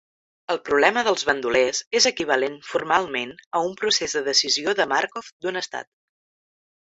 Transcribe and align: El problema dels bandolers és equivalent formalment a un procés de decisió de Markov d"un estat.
El 0.51 0.57
problema 0.69 1.01
dels 1.07 1.23
bandolers 1.29 1.81
és 1.99 2.07
equivalent 2.11 2.55
formalment 2.69 3.35
a 3.59 3.63
un 3.67 3.77
procés 3.81 4.17
de 4.19 4.25
decisió 4.29 4.75
de 4.81 4.87
Markov 4.95 5.29
d"un 5.47 5.61
estat. 5.61 5.89